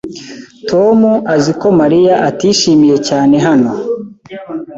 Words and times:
Tom 0.69 0.99
azi 1.35 1.51
ko 1.59 1.67
Mariya 1.79 2.15
atishimiye 2.29 2.97
cyane 3.07 3.35
hano. 3.45 3.71